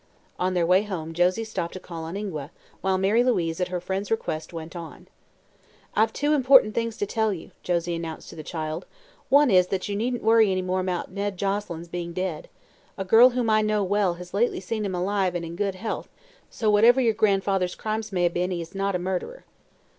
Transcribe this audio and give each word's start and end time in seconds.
On 0.39 0.55
their 0.55 0.65
way 0.65 0.81
home 0.81 1.13
Josie 1.13 1.43
stopped 1.43 1.73
to 1.73 1.79
call 1.79 2.05
on 2.05 2.17
Ingua, 2.17 2.49
while 2.81 2.97
Mary 2.97 3.23
Louise, 3.23 3.61
at 3.61 3.67
her 3.67 3.79
friend's 3.79 4.09
request, 4.09 4.51
went 4.51 4.75
on. 4.75 5.07
"I've 5.95 6.11
two 6.11 6.33
important 6.33 6.73
things 6.73 6.97
to 6.97 7.05
tell 7.05 7.31
you," 7.31 7.51
Josie 7.61 7.93
announced 7.93 8.27
to 8.31 8.35
the 8.35 8.41
child. 8.41 8.87
"One 9.29 9.51
is 9.51 9.67
that 9.67 9.87
you 9.87 9.95
needn't 9.95 10.23
worry 10.23 10.51
any 10.51 10.63
more 10.63 10.79
about 10.79 11.11
Ned 11.11 11.37
Joselyn's 11.37 11.87
being 11.87 12.13
dead. 12.13 12.49
A 12.97 13.05
girl 13.05 13.29
whom 13.29 13.47
I 13.47 13.61
know 13.61 13.83
well 13.83 14.15
has 14.15 14.33
lately 14.33 14.59
seen 14.59 14.85
him 14.85 14.95
alive 14.95 15.35
and 15.35 15.45
in 15.45 15.55
good 15.55 15.75
health, 15.75 16.09
so 16.49 16.71
whatever 16.71 16.99
your 16.99 17.13
grandfather's 17.13 17.75
crimes 17.75 18.11
may 18.11 18.23
have 18.23 18.33
been 18.33 18.49
he 18.49 18.59
is 18.59 18.73
not 18.73 18.95
a 18.95 18.97
murderer." 18.97 19.45